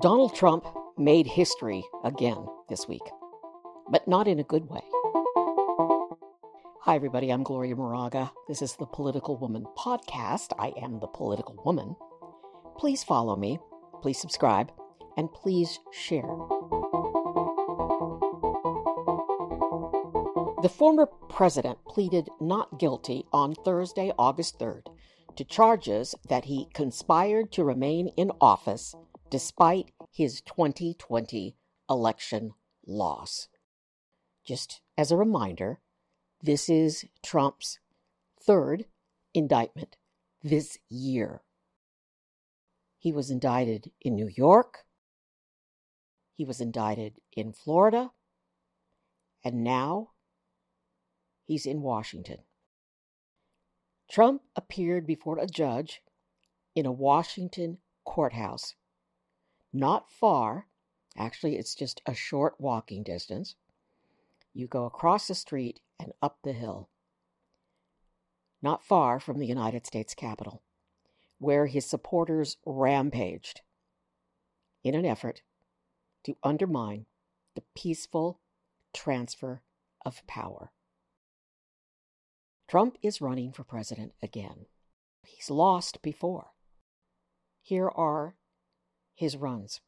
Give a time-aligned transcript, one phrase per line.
[0.00, 3.02] Donald Trump made history again this week,
[3.88, 4.80] but not in a good way.
[6.82, 7.30] Hi, everybody.
[7.30, 8.32] I'm Gloria Moraga.
[8.48, 10.52] This is the Political Woman podcast.
[10.58, 11.94] I am the Political Woman.
[12.76, 13.60] Please follow me,
[14.02, 14.72] please subscribe,
[15.16, 16.22] and please share.
[20.62, 24.86] The former president pleaded not guilty on Thursday, August 3rd,
[25.38, 28.96] to charges that he conspired to remain in office
[29.30, 31.54] despite his 2020
[31.88, 32.50] election
[32.84, 33.46] loss.
[34.44, 35.78] Just as a reminder,
[36.42, 37.78] this is Trump's
[38.42, 38.86] third
[39.32, 39.96] indictment
[40.42, 41.42] this year.
[42.98, 44.86] He was indicted in New York,
[46.34, 48.10] he was indicted in Florida,
[49.44, 50.10] and now
[51.44, 52.38] he's in Washington.
[54.08, 56.02] Trump appeared before a judge
[56.74, 58.74] in a Washington courthouse
[59.72, 60.66] not far.
[61.16, 63.54] Actually, it's just a short walking distance.
[64.54, 66.88] You go across the street and up the hill,
[68.62, 70.62] not far from the United States Capitol,
[71.38, 73.60] where his supporters rampaged
[74.82, 75.42] in an effort
[76.24, 77.06] to undermine
[77.54, 78.40] the peaceful
[78.92, 79.62] transfer
[80.04, 80.72] of power.
[82.68, 84.66] Trump is running for president again.
[85.24, 86.48] He's lost before.
[87.62, 88.34] Here are
[89.14, 89.80] his runs.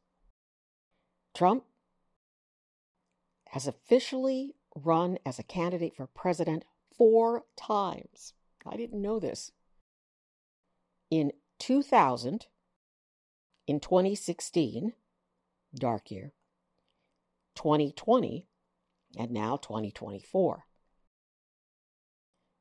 [1.34, 1.64] Trump
[3.48, 6.64] has officially run as a candidate for president
[6.97, 8.33] four times.
[8.67, 9.53] I didn't know this.
[11.11, 12.47] In 2000,
[13.67, 14.95] in 2016,
[15.75, 16.33] dark year,
[17.56, 18.47] 2020,
[19.19, 20.64] and now 2024.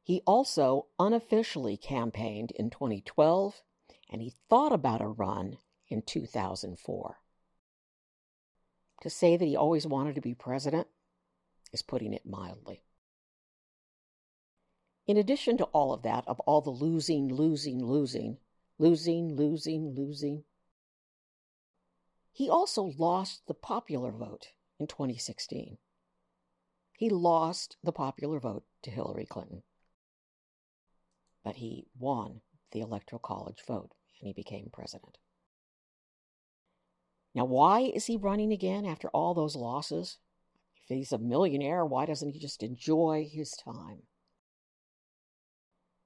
[0.04, 3.62] He also unofficially campaigned in 2012,
[4.10, 7.18] and he thought about a run in 2004.
[9.02, 10.88] To say that he always wanted to be president
[11.72, 12.84] is putting it mildly.
[15.08, 18.38] In addition to all of that, of all the losing, losing, losing,
[18.78, 20.44] losing, losing, losing,
[22.32, 25.78] he also lost the popular vote in 2016.
[26.98, 29.64] He lost the popular vote to Hillary Clinton.
[31.44, 32.42] But he won
[32.72, 35.18] the Electoral College vote and he became president.
[37.34, 40.18] Now, why is he running again after all those losses?
[40.84, 44.04] If he's a millionaire, why doesn't he just enjoy his time?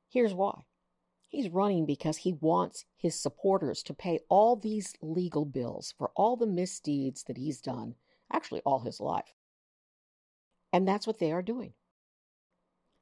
[0.09, 0.63] Here's why.
[1.27, 6.37] He's running because he wants his supporters to pay all these legal bills for all
[6.37, 7.95] the misdeeds that he's done,
[8.31, 9.33] actually, all his life.
[10.71, 11.73] And that's what they are doing.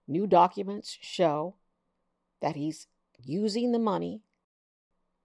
[0.08, 1.56] New documents show
[2.42, 2.88] that he's
[3.24, 4.22] using the money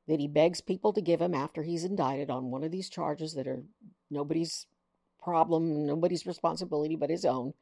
[0.06, 3.34] that he begs people to give him after he's indicted on one of these charges
[3.34, 3.62] that are
[4.10, 4.66] nobody's
[5.20, 7.54] problem, nobody's responsibility but his own.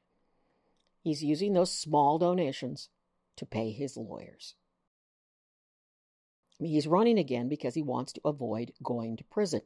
[1.03, 2.89] He's using those small donations
[3.37, 4.55] to pay his lawyers.
[6.59, 9.63] He's running again because he wants to avoid going to prison.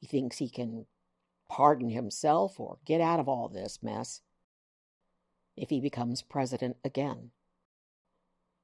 [0.00, 0.86] He thinks he can
[1.48, 4.20] pardon himself or get out of all this mess
[5.56, 7.30] if he becomes president again.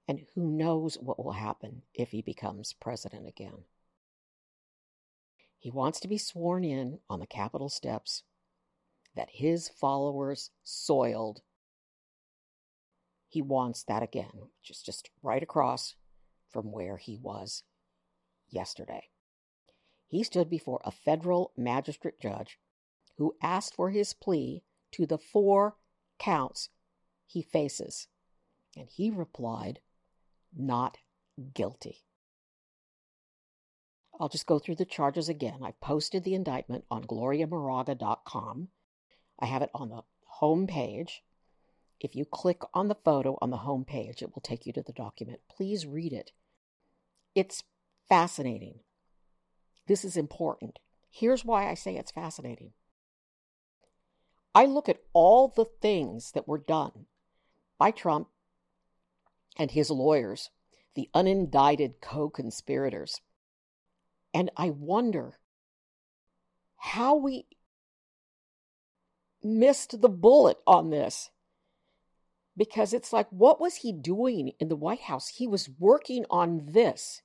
[0.09, 3.65] And who knows what will happen if he becomes president again.
[5.59, 8.23] He wants to be sworn in on the Capitol steps
[9.15, 11.43] that his followers soiled.
[13.29, 15.95] He wants that again, which is just right across
[16.49, 17.65] from where he was
[18.49, 19.09] yesterday.
[20.07, 22.59] He stood before a federal magistrate judge
[23.19, 25.77] who asked for his plea to the four
[26.19, 26.71] counts
[27.27, 28.07] he faces.
[28.75, 29.81] And he replied,
[30.57, 30.99] not
[31.55, 32.05] guilty.
[34.21, 35.61] I'll just go through the charges again.
[35.63, 38.69] I posted the indictment on gloriamoraga.com.
[39.39, 41.23] I have it on the home page.
[42.01, 44.83] If you click on the photo on the home page, it will take you to
[44.83, 45.41] the document.
[45.49, 46.33] Please read it.
[47.35, 47.63] It's
[48.09, 48.81] fascinating.
[49.87, 50.79] This is important.
[51.11, 52.73] Here's why I say it's fascinating.
[54.55, 57.07] I look at all the things that were done
[57.79, 58.29] by Trump
[59.59, 60.51] and his lawyers,
[60.95, 63.21] the unindicted co conspirators.
[64.33, 65.39] And I wonder
[66.77, 67.47] how we
[69.43, 71.31] missed the bullet on this.
[72.57, 75.29] Because it's like, what was he doing in the White House?
[75.29, 77.23] He was working on this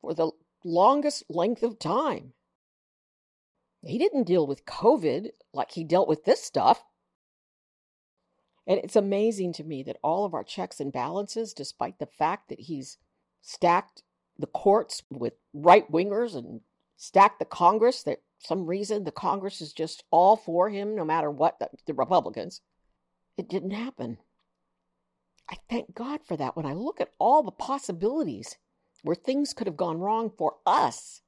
[0.00, 0.32] for the
[0.64, 2.32] longest length of time.
[3.82, 6.82] He didn't deal with COVID like he dealt with this stuff.
[8.66, 12.48] And it's amazing to me that all of our checks and balances, despite the fact
[12.48, 12.96] that he's
[13.42, 14.02] stacked
[14.38, 16.60] the courts with right wingers and
[16.96, 21.30] stacked the Congress that some reason the Congress is just all for him no matter
[21.30, 22.60] what the, the Republicans.
[23.36, 24.18] It didn't happen.
[25.50, 28.56] I thank God for that when I look at all the possibilities
[29.02, 31.20] where things could have gone wrong for us.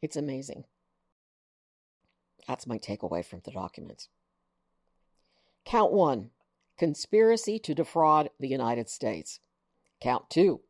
[0.00, 0.64] It's amazing.
[2.46, 4.08] That's my takeaway from the documents.
[5.70, 6.30] Count one
[6.76, 9.38] conspiracy to defraud the United States.
[10.00, 10.62] Count two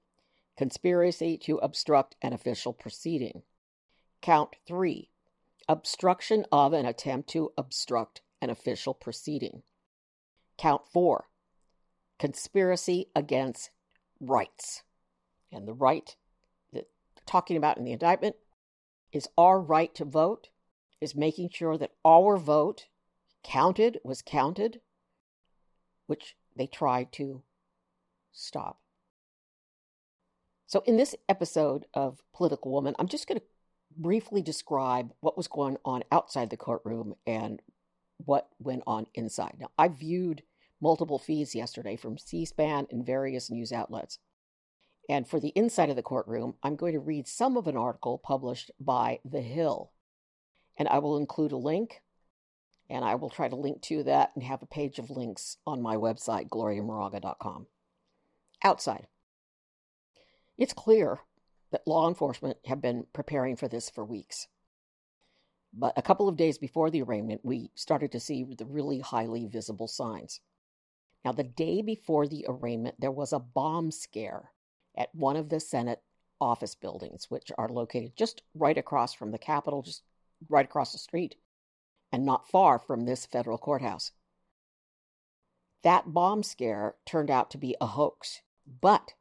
[0.58, 3.40] conspiracy to obstruct an official proceeding.
[4.20, 5.08] Count three
[5.66, 9.62] obstruction of an attempt to obstruct an official proceeding.
[10.58, 11.28] Count four
[12.18, 13.70] conspiracy against
[14.20, 14.82] rights.
[15.50, 16.14] And the right
[16.74, 16.88] that
[17.24, 18.36] talking about in the indictment
[19.14, 20.50] is our right to vote,
[21.00, 22.88] is making sure that our vote
[23.42, 24.82] counted, was counted,
[26.10, 27.40] which they tried to
[28.32, 28.80] stop.
[30.66, 33.46] So, in this episode of Political Woman, I'm just going to
[33.96, 37.62] briefly describe what was going on outside the courtroom and
[38.24, 39.54] what went on inside.
[39.60, 40.42] Now, I viewed
[40.80, 44.18] multiple feeds yesterday from C SPAN and various news outlets.
[45.08, 48.18] And for the inside of the courtroom, I'm going to read some of an article
[48.18, 49.92] published by The Hill.
[50.76, 52.02] And I will include a link,
[52.90, 55.80] and I will try to link to that and have a page of links on
[55.80, 57.66] my website, gloriamoraga.com.
[58.64, 59.06] Outside.
[60.58, 61.20] It's clear
[61.70, 64.48] that law enforcement have been preparing for this for weeks.
[65.72, 69.46] But a couple of days before the arraignment, we started to see the really highly
[69.46, 70.40] visible signs.
[71.24, 74.50] Now, the day before the arraignment, there was a bomb scare
[74.96, 76.02] at one of the Senate
[76.40, 80.02] office buildings, which are located just right across from the Capitol, just
[80.48, 81.36] right across the street,
[82.12, 84.12] and not far from this federal courthouse.
[85.82, 88.42] That bomb scare turned out to be a hoax,
[88.80, 89.14] but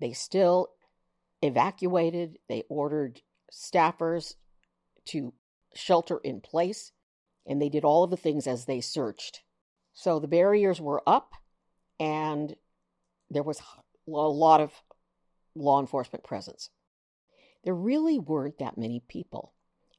[0.00, 0.68] they still
[1.42, 3.22] evacuated, they ordered
[3.52, 4.34] staffers
[5.06, 5.32] to
[5.74, 6.92] shelter in place,
[7.46, 9.42] and they did all of the things as they searched
[9.98, 11.32] so the barriers were up,
[11.98, 12.54] and
[13.30, 13.60] there was
[14.06, 14.72] a lot of
[15.56, 16.70] law enforcement presence.
[17.64, 19.54] There really weren't that many people,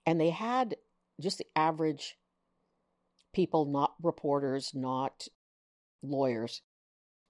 [0.05, 0.77] and they had
[1.19, 2.17] just the average
[3.33, 5.27] people, not reporters, not
[6.01, 6.61] lawyers,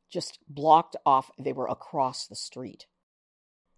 [0.09, 1.31] just blocked off.
[1.37, 2.85] They were across the street.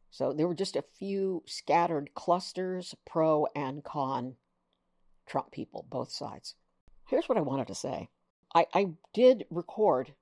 [0.09, 4.35] So there were just a few scattered clusters, pro and con
[5.25, 6.55] Trump people, both sides.
[7.07, 8.09] Here's what I wanted to say
[8.53, 10.13] I, I did record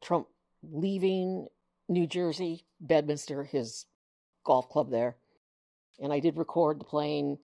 [0.00, 0.28] Trump
[0.62, 1.48] leaving
[1.88, 3.86] New Jersey, Bedminster, his
[4.44, 5.16] golf club there.
[6.00, 7.38] And I did record the plane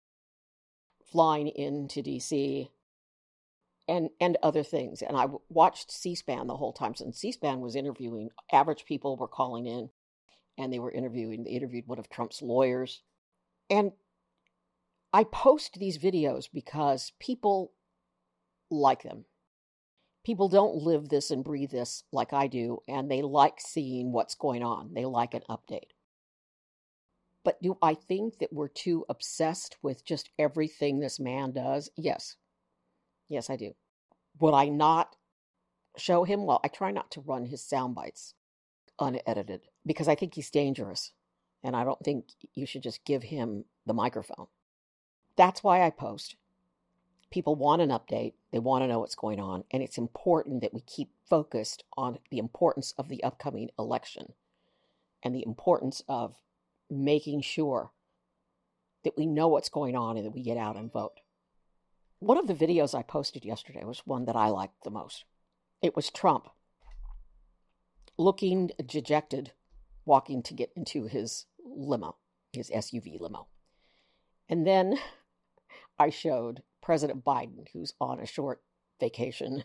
[1.11, 2.69] flying into DC
[3.87, 5.01] and and other things.
[5.01, 6.95] And I watched C-SPAN the whole time.
[6.95, 9.89] So C-SPAN was interviewing average people were calling in,
[10.57, 11.43] and they were interviewing.
[11.43, 13.01] They interviewed one of Trump's lawyers,
[13.69, 13.91] and
[15.13, 17.71] I post these videos because people
[18.71, 19.25] like them
[20.25, 24.35] people don't live this and breathe this like I do, and they like seeing what's
[24.35, 24.93] going on.
[24.93, 25.91] They like an update.
[27.43, 31.91] But do I think that we're too obsessed with just everything this man does?
[31.95, 32.37] Yes.
[33.27, 33.75] Yes, I do.
[34.39, 35.15] Would I not
[35.97, 36.45] show him?
[36.45, 38.33] Well, I try not to run his sound bites
[38.99, 41.11] unedited because I think he's dangerous.
[41.63, 44.47] And I don't think you should just give him the microphone.
[45.35, 46.35] That's why I post.
[47.31, 48.33] People want an update.
[48.51, 49.63] They want to know what's going on.
[49.71, 54.33] And it's important that we keep focused on the importance of the upcoming election
[55.23, 56.35] and the importance of
[56.89, 57.91] making sure
[59.03, 61.19] that we know what's going on and that we get out and vote.
[62.25, 65.25] One of the videos I posted yesterday was one that I liked the most.
[65.83, 66.47] It was Trump
[68.17, 69.51] looking dejected,
[70.05, 72.15] walking to get into his limo,
[72.51, 73.45] his SUV limo.
[74.49, 74.97] And then
[75.99, 78.63] I showed President Biden, who's on a short
[78.99, 79.63] vacation,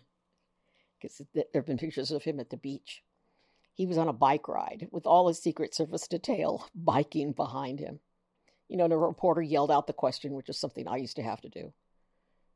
[1.01, 3.03] because there have been pictures of him at the beach.
[3.73, 8.01] He was on a bike ride with all his Secret Service detail biking behind him.
[8.69, 11.23] You know, and a reporter yelled out the question, which is something I used to
[11.23, 11.73] have to do.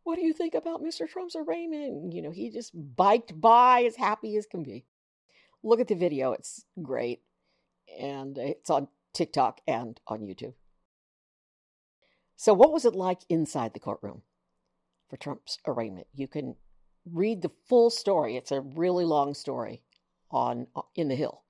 [0.04, 1.08] What do you think about Mr.
[1.08, 2.12] Trump's arraignment?
[2.12, 4.84] You know, he just biked by as happy as can be.
[5.62, 7.22] Look at the video, it's great.
[8.00, 10.54] And it's on TikTok and on YouTube.
[12.36, 14.22] So, what was it like inside the courtroom?
[15.08, 16.06] for Trump's arraignment.
[16.14, 16.56] You can
[17.10, 18.36] read the full story.
[18.36, 19.82] It's a really long story
[20.30, 21.42] on uh, in the Hill.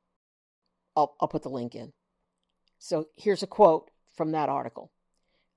[0.97, 1.93] I'll, I'll put the link in.
[2.79, 4.93] So here's a quote from that article.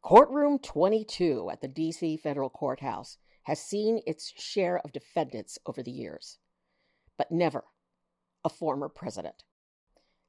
[0.01, 5.92] Courtroom 22 at the DC federal courthouse has seen its share of defendants over the
[5.92, 6.38] years,
[7.18, 7.66] but never
[8.44, 9.44] a former president.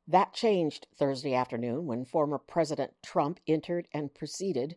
[0.07, 4.77] That changed Thursday afternoon when former President Trump entered and proceeded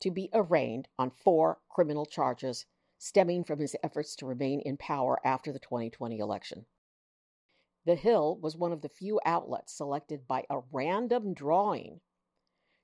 [0.00, 2.66] to be arraigned on four criminal charges
[2.98, 6.66] stemming from his efforts to remain in power after the 2020 election.
[7.84, 12.00] The Hill was one of the few outlets selected by a random drawing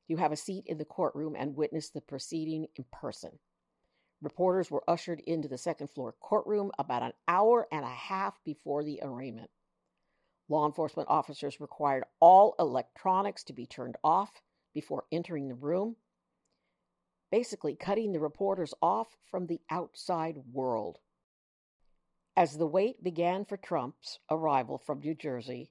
[0.09, 3.39] to have a seat in the courtroom and witness the proceeding in person.
[4.23, 8.83] Reporters were ushered into the second floor courtroom about an hour and a half before
[8.83, 9.51] the arraignment.
[10.49, 14.43] Law enforcement officers required all electronics to be turned off
[14.75, 15.97] before entering the room,
[17.31, 20.99] basically cutting the reporters off from the outside world.
[22.37, 25.71] As the wait began for Trump's arrival from New Jersey,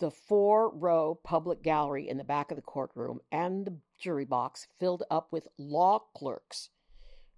[0.00, 4.66] the four row public gallery in the back of the courtroom and the jury box
[4.78, 6.70] filled up with law clerks,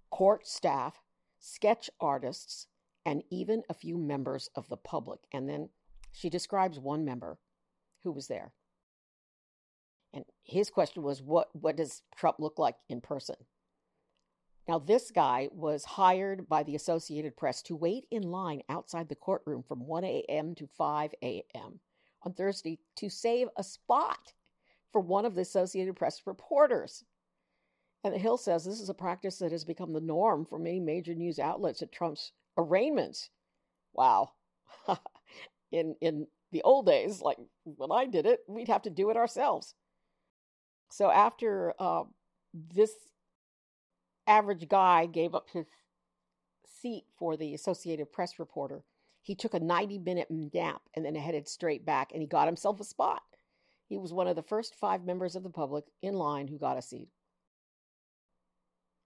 [0.09, 1.01] court staff,
[1.39, 2.67] sketch artists,
[3.05, 5.19] and even a few members of the public.
[5.31, 5.69] And then
[6.11, 7.37] she describes one member
[8.03, 8.53] who was there.
[10.13, 13.35] And his question was, what, what does Trump look like in person?
[14.67, 19.15] Now, this guy was hired by the Associated Press to wait in line outside the
[19.15, 20.55] courtroom from 1 a.m.
[20.55, 21.81] to 5 a.m.
[22.23, 24.33] on Thursday to save a spot
[24.91, 27.03] for one of the Associated Press reporters.
[28.03, 30.79] And the Hill says this is a practice that has become the norm for many
[30.79, 33.29] major news outlets at Trump's arraignments.
[33.93, 34.31] Wow.
[35.71, 39.17] in in the old days, like when I did it, we'd have to do it
[39.17, 39.73] ourselves.
[40.91, 42.03] So after uh,
[42.53, 42.91] this
[44.27, 45.65] average guy gave up his
[46.81, 48.83] seat for the Associated Press reporter,
[49.23, 52.79] he took a 90 minute nap and then headed straight back and he got himself
[52.79, 53.23] a spot.
[53.87, 56.77] He was one of the first five members of the public in line who got
[56.77, 57.09] a seat.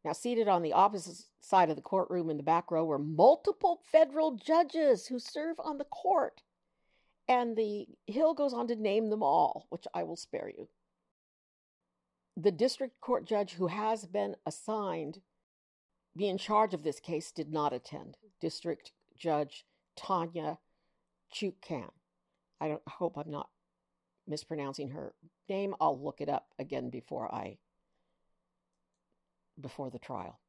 [0.04, 3.82] Now, seated on the opposite side of the courtroom in the back row were multiple
[3.92, 6.42] federal judges who serve on the court.
[7.28, 10.70] And the Hill goes on to name them all, which I will spare you.
[12.38, 15.20] The district court judge who has been assigned
[16.16, 18.18] be in charge of this case did not attend.
[18.40, 19.66] District Judge
[19.98, 20.60] Tanya
[21.34, 21.90] Chutkan.
[22.62, 23.50] I don't hope I'm not
[24.28, 25.14] mispronouncing her
[25.50, 25.76] name.
[25.82, 27.58] I'll look it up again before I
[29.60, 30.40] before the trial.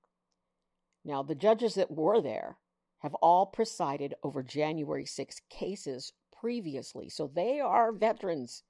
[1.04, 2.58] Now, the judges that were there
[2.98, 7.08] have all presided over January 6 cases previously.
[7.08, 8.64] So they are veterans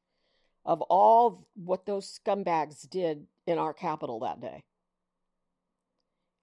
[0.65, 4.65] of all what those scumbags did in our capital that day.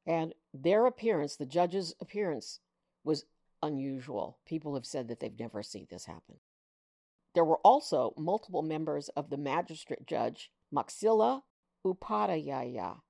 [0.05, 2.59] And their appearance, the judge's appearance,
[3.03, 3.25] was
[3.65, 4.37] unusual.
[4.45, 6.37] People have said that they've never seen this happen.
[7.33, 11.43] There were also multiple members of the magistrate judge, Moxila
[11.85, 13.01] Upadhyaya,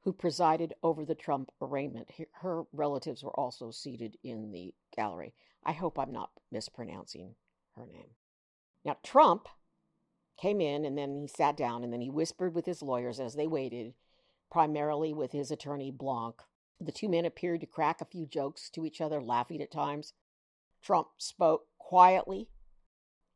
[0.00, 2.10] who presided over the Trump arraignment.
[2.40, 5.34] Her relatives were also seated in the gallery.
[5.64, 7.34] I hope I'm not mispronouncing
[7.74, 8.10] her name.
[8.84, 9.48] Now, Trump
[10.40, 13.34] came in and then he sat down and then he whispered with his lawyers as
[13.34, 13.94] they waited,
[14.50, 16.36] primarily with his attorney Blanche.
[16.80, 20.12] The two men appeared to crack a few jokes to each other, laughing at times.
[20.82, 22.48] Trump spoke quietly.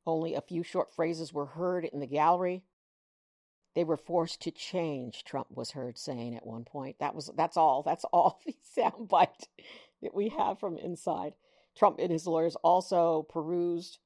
[0.06, 2.64] Only a few short phrases were heard in the gallery.
[3.74, 6.98] They were forced to change, Trump was heard saying at one point.
[6.98, 7.82] That was that's all.
[7.82, 9.46] That's all the soundbite
[10.02, 11.34] that we have from inside.
[11.76, 13.98] Trump and his lawyers also perused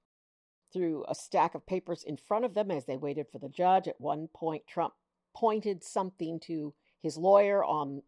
[0.73, 3.89] through a stack of papers in front of them as they waited for the judge.
[3.89, 4.95] At one point, Trump
[5.35, 8.03] pointed something to his lawyer on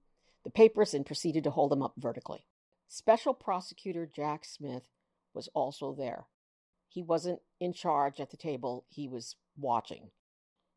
[0.46, 2.46] the papers and proceeded to hold them up vertically.
[2.86, 4.84] Special prosecutor Jack Smith
[5.34, 6.26] was also there.
[6.88, 10.12] He wasn't in charge at the table, he was watching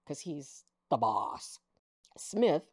[0.04, 1.60] because he's the boss.
[2.18, 2.64] Smith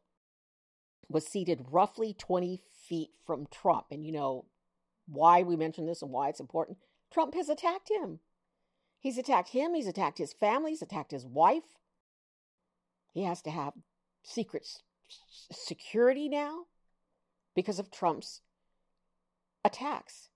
[1.06, 3.84] was seated roughly 20 feet from Trump.
[3.90, 4.46] And you know
[5.06, 6.78] why we mention this and why it's important?
[7.12, 8.20] Trump has attacked him.
[9.00, 11.76] He's attacked him, he's attacked his family, he's attacked his wife.
[13.12, 13.74] He has to have
[14.22, 14.66] secret
[15.52, 16.64] security now
[17.56, 18.42] because of Trump's
[19.64, 20.28] attacks.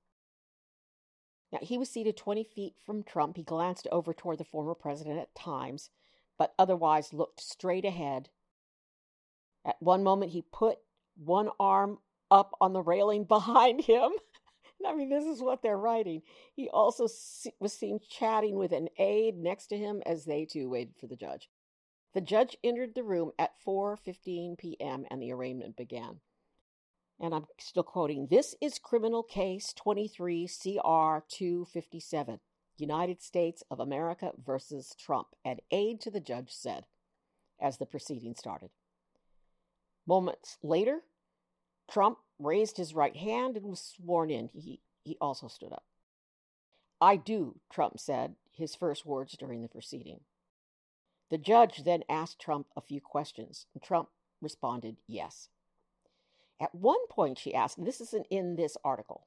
[1.52, 3.36] Now, he was seated 20 feet from Trump.
[3.36, 5.90] He glanced over toward the former president at times,
[6.36, 8.30] but otherwise looked straight ahead.
[9.64, 10.78] At one moment, he put
[11.16, 11.98] one arm
[12.30, 14.10] up on the railing behind him
[14.86, 16.22] I mean, this is what they're writing.
[16.54, 17.04] He also
[17.58, 21.16] was seen chatting with an aide next to him as they too waited for the
[21.16, 21.48] judge.
[22.14, 25.06] The judge entered the room at 4:15 p.m.
[25.10, 26.20] and the arraignment began.
[27.20, 32.40] And I'm still quoting, this is criminal case 23 CR 257,
[32.78, 36.86] United States of America versus Trump, an aide to the judge said
[37.60, 38.70] as the proceeding started.
[40.06, 41.00] Moments later,
[41.90, 44.48] Trump raised his right hand and was sworn in.
[44.54, 45.84] He, he also stood up.
[47.02, 50.20] I do, Trump said, his first words during the proceeding.
[51.30, 54.08] The judge then asked Trump a few questions, and Trump
[54.40, 55.48] responded yes.
[56.60, 59.26] At one point, she asked, and this isn't in this article,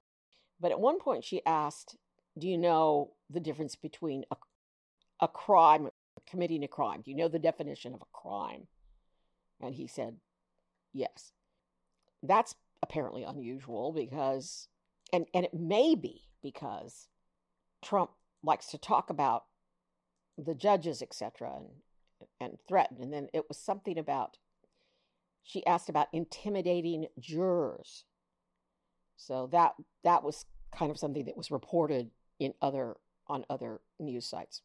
[0.59, 1.97] but at one point she asked,
[2.37, 4.35] Do you know the difference between a,
[5.19, 5.89] a crime,
[6.29, 7.01] committing a crime?
[7.01, 8.67] Do you know the definition of a crime?
[9.59, 10.17] And he said,
[10.93, 11.33] Yes.
[12.21, 14.67] That's apparently unusual because,
[15.11, 17.07] and, and it may be because
[17.83, 18.11] Trump
[18.43, 19.45] likes to talk about
[20.37, 21.67] the judges, etc., and
[22.39, 23.01] and threaten.
[23.01, 24.37] And then it was something about
[25.43, 28.05] she asked about intimidating jurors.
[29.17, 29.73] So that
[30.03, 30.45] that was
[30.75, 32.95] kind of something that was reported in other
[33.27, 34.61] on other news sites.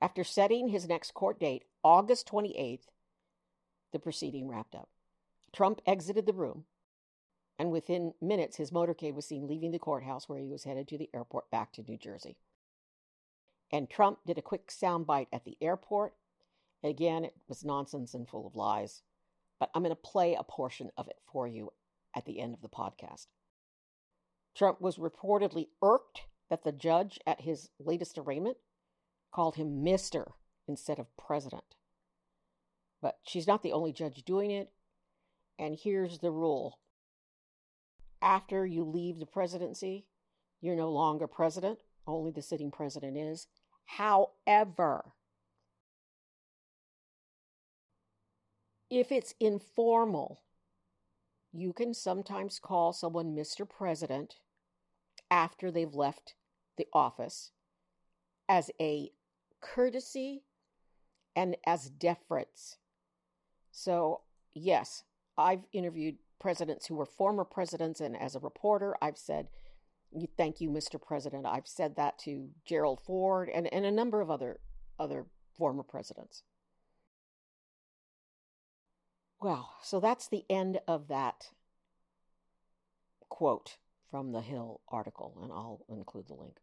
[0.00, 2.88] After setting his next court date, August 28th,
[3.92, 4.88] the proceeding wrapped up.
[5.52, 6.64] Trump exited the room,
[7.58, 10.98] and within minutes, his motorcade was seen leaving the courthouse where he was headed to
[10.98, 12.36] the airport back to New Jersey.
[13.72, 16.14] And Trump did a quick soundbite at the airport.
[16.84, 19.02] Again, it was nonsense and full of lies,
[19.58, 21.72] but I'm going to play a portion of it for you
[22.14, 23.26] at the end of the podcast.
[24.56, 28.56] Trump was reportedly irked that the judge at his latest arraignment
[29.32, 30.32] called him Mr.
[30.66, 31.76] instead of President.
[33.02, 34.70] But she's not the only judge doing it.
[35.58, 36.78] And here's the rule
[38.22, 40.06] after you leave the presidency,
[40.60, 43.46] you're no longer president, only the sitting president is.
[43.84, 45.12] However,
[48.90, 50.42] if it's informal,
[51.52, 53.68] you can sometimes call someone Mr.
[53.68, 54.36] President
[55.30, 56.34] after they've left
[56.76, 57.50] the office
[58.48, 59.10] as a
[59.60, 60.44] courtesy
[61.34, 62.76] and as deference.
[63.72, 64.22] So,
[64.54, 65.04] yes,
[65.36, 69.48] I've interviewed presidents who were former presidents, and as a reporter, I've said,
[70.38, 71.02] Thank you, Mr.
[71.02, 71.44] President.
[71.44, 74.60] I've said that to Gerald Ford and, and a number of other
[74.98, 75.26] other
[75.58, 76.42] former presidents.
[79.40, 81.50] Well, so that's the end of that
[83.28, 83.76] quote
[84.10, 86.56] from the Hill article, and I'll include the link.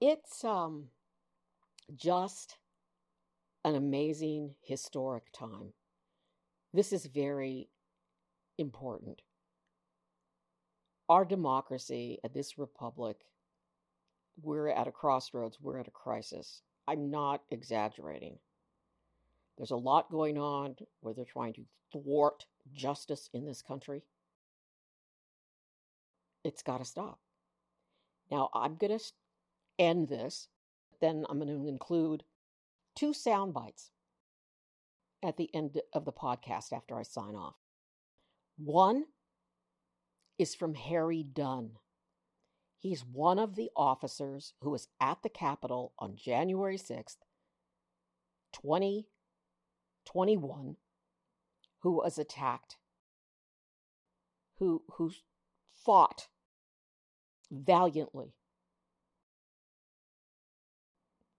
[0.00, 0.88] It's um
[1.94, 2.56] just
[3.64, 5.72] an amazing historic time.
[6.72, 7.68] This is very
[8.58, 9.22] important
[11.08, 13.16] our democracy and this republic,
[14.42, 16.62] we're at a crossroads, we're at a crisis.
[16.86, 18.38] I'm not exaggerating.
[19.58, 24.02] There's a lot going on where they're trying to thwart justice in this country.
[26.44, 27.18] It's got to stop.
[28.30, 29.04] Now, I'm going to
[29.78, 30.48] end this,
[31.00, 32.22] then I'm going to include
[32.94, 33.90] two sound bites
[35.22, 37.56] at the end of the podcast after I sign off.
[38.56, 39.06] One
[40.38, 41.72] is from Harry Dunn.
[42.76, 47.16] He's one of the officers who was at the Capitol on January 6th,
[50.12, 50.76] 2021,
[51.80, 52.76] who was attacked,
[54.58, 55.12] who, who
[55.74, 56.28] fought
[57.50, 58.34] valiantly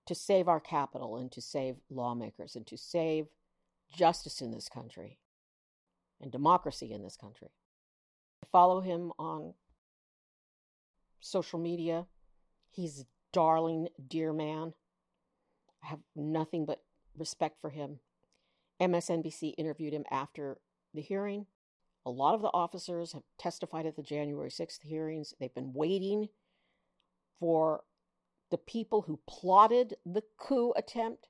[0.05, 3.27] to save our capital and to save lawmakers and to save
[3.95, 5.19] justice in this country
[6.21, 7.49] and democracy in this country
[8.51, 9.53] follow him on
[11.19, 12.05] social media.
[12.71, 14.73] He's a darling, dear man.
[15.83, 16.81] I have nothing but
[17.17, 17.99] respect for him.
[18.81, 20.57] MSNBC interviewed him after
[20.93, 21.45] the hearing.
[22.05, 25.33] A lot of the officers have testified at the January 6th hearings.
[25.39, 26.29] They've been waiting
[27.39, 27.83] for
[28.51, 31.27] the people who plotted the coup attempt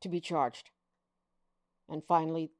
[0.00, 0.70] to be charged.
[1.88, 2.50] And finally,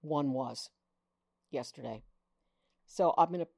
[0.00, 0.70] one was
[1.50, 2.02] yesterday.
[2.86, 3.48] So I'm going to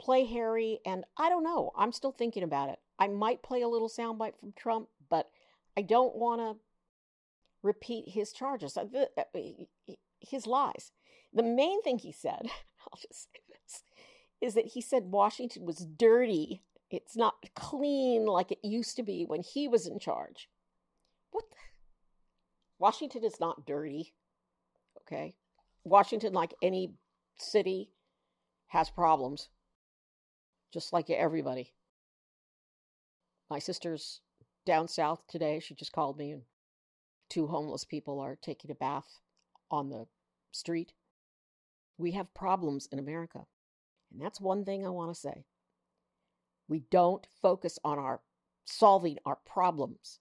[0.00, 1.70] play Harry, and I don't know.
[1.76, 2.78] I'm still thinking about it.
[2.98, 5.30] I might play a little soundbite from Trump, but
[5.76, 6.56] I don't want to
[7.62, 8.84] repeat his charges, uh,
[9.16, 9.22] uh,
[10.20, 10.92] his lies.
[11.32, 13.82] The main thing he said, I'll just say this,
[14.40, 16.62] is that he said Washington was dirty.
[16.90, 20.48] It's not clean like it used to be when he was in charge.
[21.30, 21.48] What?
[21.50, 21.56] The?
[22.78, 24.14] Washington is not dirty.
[25.00, 25.34] Okay.
[25.84, 26.92] Washington, like any
[27.38, 27.90] city,
[28.68, 29.48] has problems,
[30.72, 31.72] just like everybody.
[33.50, 34.20] My sister's
[34.64, 35.60] down south today.
[35.60, 36.42] She just called me, and
[37.32, 39.18] two homeless people are taking a bath
[39.70, 40.04] on the
[40.50, 40.92] street.
[41.96, 43.46] We have problems in America.
[44.12, 45.46] And that's one thing I want to say.
[46.68, 48.20] We don't focus on our
[48.66, 50.18] solving our problems.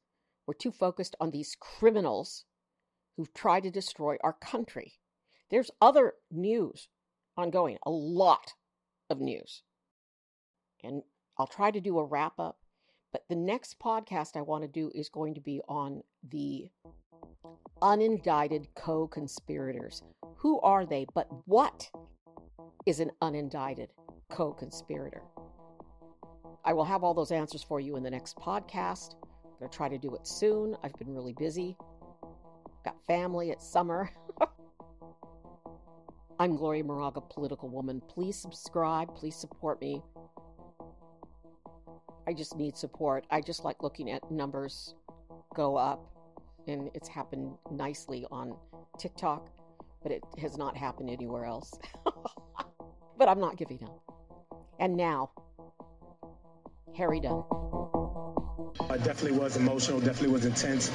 [0.47, 2.45] We're too focused on these criminals
[3.17, 4.93] who've tried to destroy our country.
[5.49, 6.87] There's other news
[7.35, 8.53] ongoing, a lot
[9.09, 9.63] of news.
[10.81, 11.03] And
[11.37, 12.59] I'll try to do a wrap up.
[13.11, 16.69] But the next podcast I want to do is going to be on the
[17.81, 20.03] unindicted co conspirators.
[20.37, 21.05] Who are they?
[21.13, 21.89] But what
[22.85, 23.87] is an unindicted
[24.29, 25.23] co conspirator?
[26.63, 29.15] I will have all those answers for you in the next podcast.
[29.43, 30.75] I'm going to try to do it soon.
[30.83, 31.75] I've been really busy.
[32.85, 34.11] Got family, it's summer.
[36.39, 38.01] I'm Gloria Moraga, political woman.
[38.07, 39.15] Please subscribe.
[39.15, 40.01] Please support me.
[42.27, 43.25] I just need support.
[43.29, 44.95] I just like looking at numbers
[45.55, 46.05] go up,
[46.67, 48.55] and it's happened nicely on
[48.97, 49.49] TikTok,
[50.03, 51.73] but it has not happened anywhere else.
[53.17, 54.01] but I'm not giving up.
[54.79, 55.31] And now,
[56.95, 57.43] Harry Dunn.
[58.93, 60.91] It definitely was emotional, definitely was intense.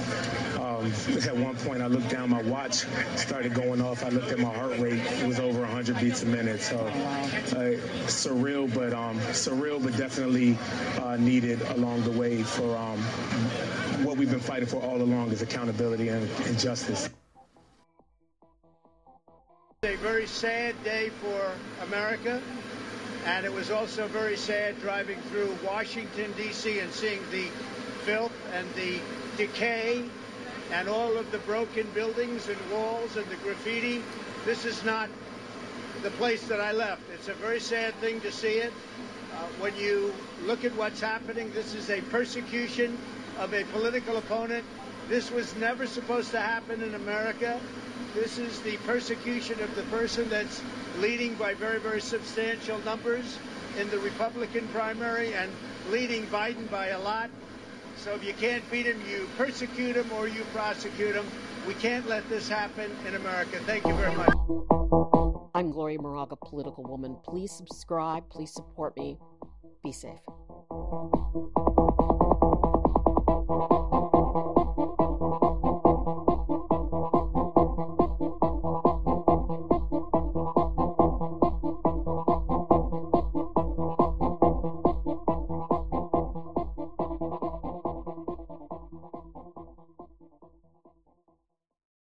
[0.59, 0.87] Um,
[1.27, 2.85] at one point, I looked down, my watch
[3.17, 4.05] started going off.
[4.05, 6.61] I looked at my heart rate; it was over 100 beats a minute.
[6.61, 10.59] So uh, surreal, but um, surreal, but definitely
[11.01, 12.99] uh, needed along the way for um,
[14.05, 17.09] what we've been fighting for all along is accountability and, and justice.
[19.85, 21.53] A very sad day for
[21.87, 22.43] America.
[23.27, 26.79] And it was also very sad driving through Washington, D.C.
[26.79, 27.49] and seeing the
[28.07, 29.01] filth and the
[29.37, 30.05] decay
[30.71, 34.01] and all of the broken buildings and walls and the graffiti.
[34.45, 35.09] This is not
[36.05, 37.03] the place that I left.
[37.13, 38.73] It's a very sad thing to see it.
[39.35, 40.15] Uh, when you
[40.45, 42.97] look at what's happening, this is a persecution
[43.41, 44.65] of a political opponent.
[45.09, 47.59] This was never supposed to happen in America.
[48.15, 50.63] This is the persecution of the person that's
[51.01, 53.37] leading by very, very substantial numbers
[53.81, 55.51] in the Republican primary and
[55.91, 57.31] leading Biden by a lot.
[57.97, 61.27] So if you can't beat him, you persecute him or you prosecute him.
[61.67, 63.59] We can't let this happen in America.
[63.67, 64.33] Thank you very much.
[65.55, 67.17] I'm Gloria Moraga, political woman.
[67.25, 68.29] Please subscribe.
[68.29, 69.19] Please support me.
[69.83, 70.21] Be safe.